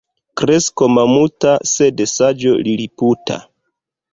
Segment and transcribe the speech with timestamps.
[0.39, 3.39] Kresko mamuta, sed saĝo liliputa.